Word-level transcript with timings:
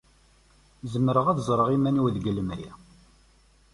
Zemreɣ 0.91 1.25
ad 1.29 1.39
ẓreɣ 1.47 1.67
iman-iw 1.75 2.05
deg 2.11 2.25
lemri. 2.35 2.71